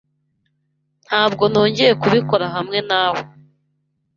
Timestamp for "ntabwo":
1.07-1.43